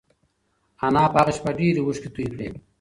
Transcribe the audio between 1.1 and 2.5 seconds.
په هغه شپه ډېرې اوښکې تویې کړې.